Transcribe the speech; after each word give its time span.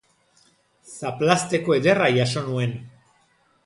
Zaplazteko 0.93 1.79
ederra 1.81 2.11
jaso 2.19 2.47
nuen! 2.51 2.79